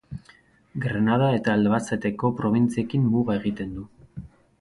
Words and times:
Granada 0.85 1.27
eta 1.39 1.53
Albaceteko 1.57 2.31
probintziekin 2.39 3.05
muga 3.17 3.37
egiten 3.43 3.77
du. 3.81 3.85